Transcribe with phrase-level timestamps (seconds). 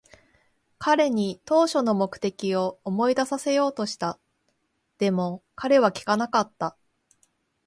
[0.79, 4.17] 彼に当初の目的を思い出させようとした。
[4.97, 6.75] でも、彼は聞かなかった。